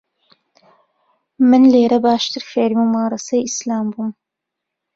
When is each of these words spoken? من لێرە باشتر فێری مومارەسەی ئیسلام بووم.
من 1.49 1.63
لێرە 1.73 1.99
باشتر 2.07 2.43
فێری 2.51 2.75
مومارەسەی 2.81 3.45
ئیسلام 3.47 3.85
بووم. 3.93 4.11